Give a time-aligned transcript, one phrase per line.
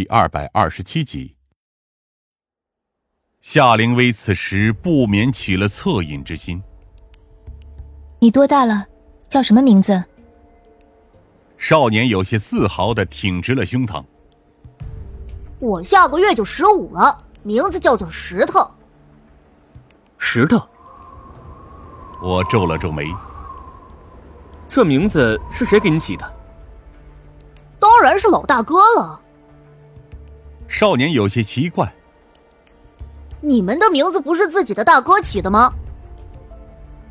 [0.00, 1.36] 第二百二十七集。
[3.42, 6.62] 夏灵薇此时不免起了恻隐之心。
[8.18, 8.86] 你多大了？
[9.28, 10.02] 叫什么名字？
[11.58, 14.02] 少年有些自豪的挺直了胸膛。
[15.58, 18.70] 我下个月就十五了，名字叫做石头。
[20.16, 20.66] 石头。
[22.22, 23.04] 我皱了皱眉。
[24.66, 26.24] 这名字是谁给你起的？
[27.78, 29.20] 当然是老大哥了。
[30.70, 31.92] 少年有些奇怪。
[33.40, 35.72] 你们的名字不是自己的大哥起的吗？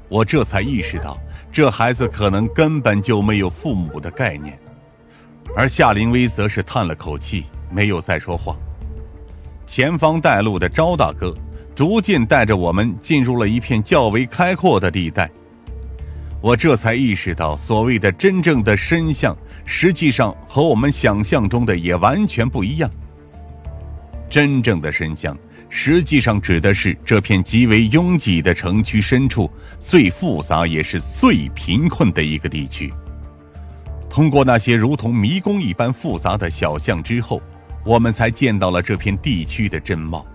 [0.08, 1.20] 我这才意识到，
[1.52, 4.58] 这孩子可能根本就没有父母的概念，
[5.56, 8.56] 而夏林薇则是叹了口气，没有再说话。
[9.68, 11.36] 前方带路的招大哥
[11.76, 15.30] 逐渐带着我们进入了一片较为开阔的地带。
[16.42, 22.90] 我这才意识到，所谓的真正的深巷，实际上和我们想象中的也完全不一样。
[24.30, 32.94] 真正的深巷，实际上指的是这片极为拥挤的城区深处最复杂也是最贫困的一个地区。
[34.10, 37.42] 通过那些如同迷宫一般复杂的小巷之后，
[37.84, 40.26] 我们才见到了这片地区的真貌。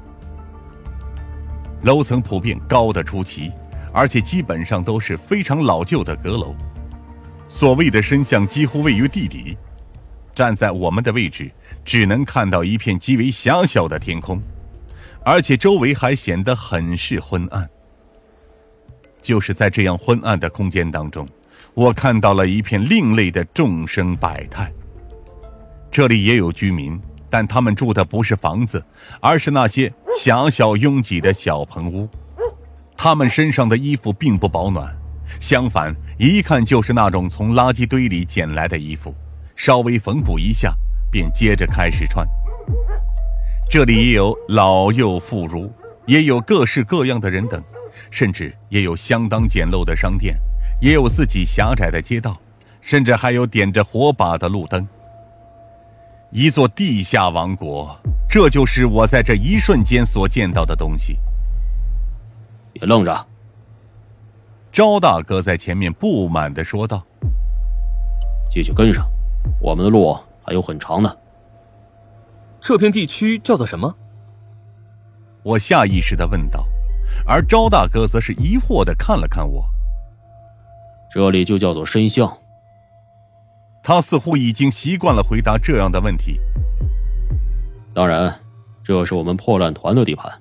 [1.83, 3.51] 楼层普遍高的出奇。
[3.97, 6.57] 而且基本上都是非常老旧的阁楼，
[7.47, 9.57] 所谓的深巷几乎位于地底，
[10.35, 11.51] 站在我们的位置，
[11.85, 14.43] 只能看到一片极为狭小的天空，
[15.25, 17.69] 而且周围还显得很是昏暗。
[19.23, 21.27] 就是在这样昏暗的空间当中，
[21.73, 24.71] 我看到了一片另类的众生百态。
[25.91, 28.85] 这里也有居民，但他们住的不是房子，
[29.21, 29.91] 而是那些
[30.21, 32.09] 狭小拥挤的小棚屋。
[32.97, 34.95] 他们身上的衣服并不保暖，
[35.41, 39.15] 相反，一看就是那种从垃圾堆里捡来的衣服，
[39.57, 40.75] 稍微缝补一下，
[41.11, 42.27] 便接着开始穿。
[43.69, 45.71] 这里也有老幼妇孺，
[46.07, 47.63] 也有各式各样的人等，
[48.11, 50.39] 甚至也有相当简陋的商店，
[50.81, 52.37] 也有自己狭窄的街道，
[52.81, 54.87] 甚至还有点着火把的路灯。
[56.31, 57.97] 一座地下王国，
[58.29, 61.19] 这就是我在这一瞬间所见到的东西。
[62.73, 63.27] 别愣着！
[64.73, 67.07] 赵大哥在前面不满的说道
[68.51, 69.09] ：“继续跟上，
[69.61, 71.17] 我们的路还有很长呢。”
[72.61, 73.95] 这片地区叫做什么？
[75.43, 76.67] 我下意识的问道，
[77.27, 79.67] 而赵大哥则是疑惑的看了看我。
[81.13, 82.39] 这里就叫做深巷。
[83.83, 86.41] 他似乎已经习惯了回答这样的问题。
[87.93, 88.41] 当然，
[88.83, 90.33] 这是我们破烂团的地盘，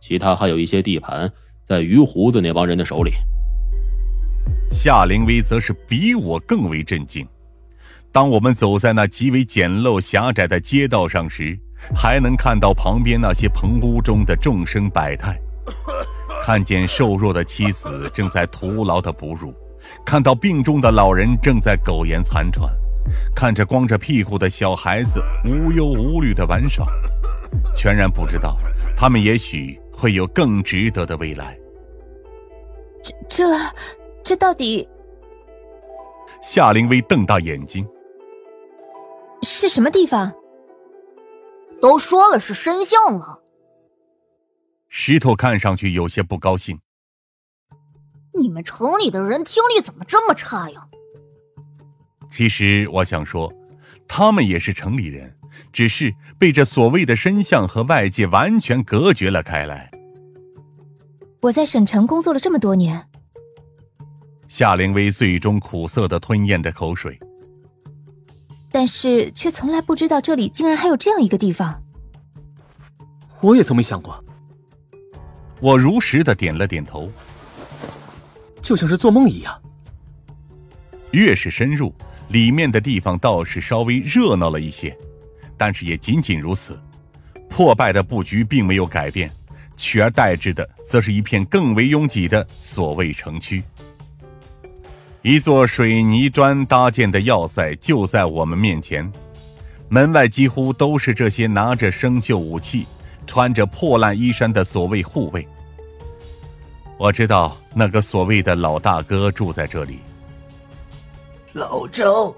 [0.00, 1.32] 其他还有一些地盘。
[1.64, 3.12] 在鱼胡子那帮人的手里，
[4.72, 7.24] 夏灵薇则是比我更为震惊。
[8.12, 11.58] 当我们走在那极为简陋狭窄的街道上时，
[11.96, 15.36] 还能看到旁边那些棚屋中的众生百态，
[16.42, 19.54] 看见瘦弱的妻子正在徒劳的哺乳，
[20.04, 22.70] 看到病重的老人正在苟延残喘，
[23.34, 26.86] 看着光着屁股的小孩子无忧无虑的玩耍，
[27.74, 28.56] 全然不知道
[28.96, 29.80] 他们也许。
[29.94, 31.56] 会有更值得的未来。
[33.04, 33.44] 这这
[34.24, 34.88] 这到底？
[36.42, 37.86] 夏灵薇瞪大眼睛。
[39.42, 40.32] 是什么地方？
[41.80, 43.40] 都说了是深巷了。
[44.88, 46.78] 石头看上去有些不高兴。
[48.38, 50.86] 你们城里的人听力怎么这么差呀？
[52.30, 53.52] 其实我想说，
[54.06, 55.36] 他们也是城里人。
[55.70, 59.90] 只是被这所谓的深巷和外界完全隔绝了开来。
[61.42, 63.06] 我在省城工作了这么多年，
[64.48, 67.18] 夏灵薇最终苦涩的吞咽着口水，
[68.72, 71.80] 但是却从来不知道这里竟然还有这样一个地方。
[73.40, 74.24] 我也从没想过。
[75.60, 77.08] 我如实的点了点头，
[78.60, 79.62] 就像是做梦一样。
[81.10, 81.94] 越是深入，
[82.30, 84.96] 里面的地方倒是稍微热闹了一些。
[85.56, 86.80] 但是也仅仅如此，
[87.48, 89.30] 破败的布局并没有改变，
[89.76, 93.62] 取而代之的则是一片更为拥挤的所谓城区。
[95.22, 99.10] 一座水泥砖搭建的要塞就在我们面前，
[99.88, 102.88] 门外几乎都是这些拿着生锈武器、
[103.24, 105.46] 穿着破烂衣衫的所谓护卫。
[106.98, 110.00] 我知道那个所谓的老大哥住在这里，
[111.52, 112.36] 老周。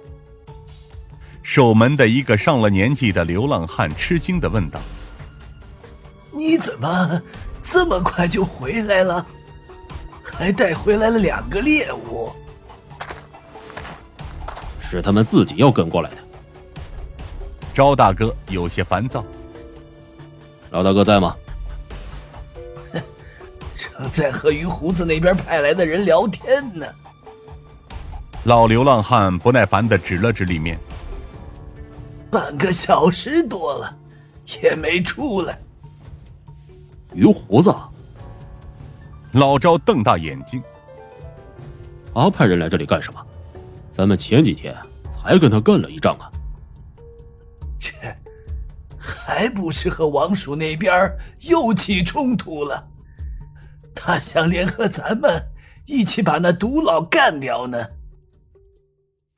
[1.43, 4.79] 守门的一个上了年纪的流浪汉吃惊的问道
[6.33, 7.23] ：“你怎么
[7.63, 9.27] 这么快就回来了？
[10.23, 12.31] 还带回来了两个猎物？
[14.91, 16.17] 是他们自己要跟过来的。”
[17.75, 19.25] 赵大哥有些烦躁。
[20.71, 21.37] 老大哥在吗？
[23.75, 26.87] 正在和于胡子那边派来的人聊天呢。
[28.45, 30.79] 老流浪汉不耐烦的指了指里面。
[32.31, 33.97] 半个小时多了，
[34.63, 35.59] 也没出来。
[37.15, 37.75] 于胡子，
[39.33, 40.63] 老赵瞪大眼睛。
[42.13, 43.25] 他派人来这里干什么？
[43.95, 44.77] 咱们前几天
[45.09, 46.29] 才跟他干了一仗啊！
[47.79, 48.17] 切
[48.99, 52.89] 还不是和王叔那边又起冲突了？
[53.95, 55.47] 他想联合咱们
[55.87, 57.87] 一起把那毒老干掉呢。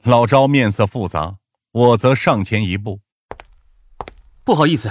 [0.03, 1.37] 老赵面色复杂，
[1.73, 3.01] 我则上前一步。
[4.43, 4.91] 不好意思，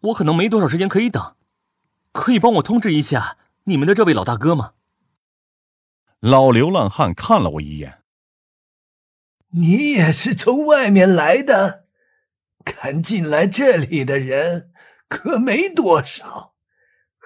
[0.00, 1.34] 我可能没多少时间可以等，
[2.12, 4.72] 可以帮我通知一下你们的这位老大哥吗？
[6.20, 8.01] 老流浪汉看了我一眼。
[9.54, 11.86] 你也是从外面来的，
[12.64, 14.72] 敢进来这里的人
[15.08, 16.54] 可没多少，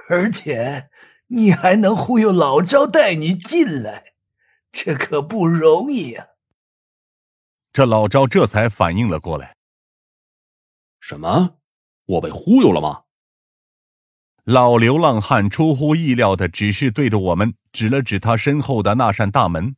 [0.08, 0.90] 而且
[1.28, 4.14] 你还能忽悠老赵带你进来，
[4.72, 6.26] 这可不容易啊。
[7.72, 9.54] 这老赵这才反应了过来。
[10.98, 11.58] 什么？
[12.06, 13.02] 我被忽悠了吗？
[14.42, 19.76] 老流浪汉出乎意料的，只是对着我们指了指他身后的那扇大门。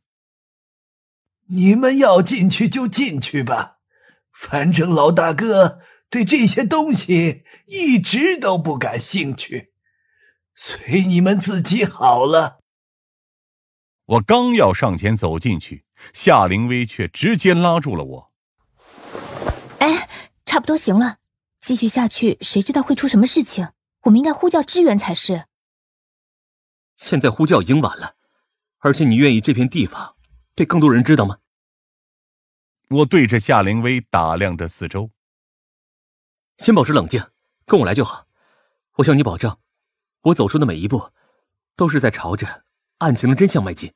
[1.51, 3.77] 你们要进去就进去吧，
[4.31, 5.79] 反正老大哥
[6.09, 9.73] 对这些东西一直都不感兴趣，
[10.53, 12.59] 随你们自己好了。
[14.05, 18.31] 我刚要上前走进去，夏灵薇却直接拉住了我。
[19.79, 20.07] 哎，
[20.45, 21.17] 差不多行了，
[21.59, 23.69] 继续下去，谁知道会出什么事情？
[24.03, 25.45] 我们应该呼叫支援才是。
[26.95, 28.15] 现在呼叫已经晚了，
[28.79, 30.15] 而且你愿意这片地方
[30.59, 31.37] 被更多人知道吗？
[32.89, 35.09] 我对着夏灵薇打量着四周。
[36.57, 37.23] 先保持冷静，
[37.65, 38.27] 跟我来就好。
[38.95, 39.57] 我向你保证，
[40.23, 41.13] 我走出的每一步，
[41.77, 42.65] 都是在朝着
[42.97, 43.93] 案情的真相迈进。